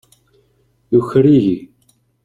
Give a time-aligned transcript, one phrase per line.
[0.91, 1.57] Yuker-iyi.